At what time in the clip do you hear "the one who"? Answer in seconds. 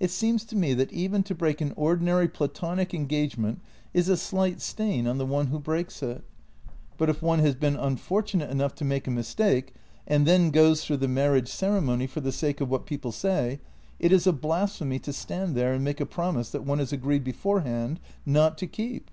5.18-5.60